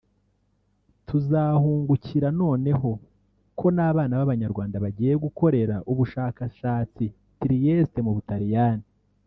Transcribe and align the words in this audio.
tuzahungukira 1.07 2.27
noneho 2.41 2.89
ko 3.59 3.67
n’Abana 3.75 4.13
b’Abanyarwanda 4.19 4.75
bagiye 4.83 5.13
gukorera 5.23 5.75
ubushakashatsi 5.91 7.03
Trieste 7.41 7.99
mu 8.07 8.13
Butaliyani 8.17 8.85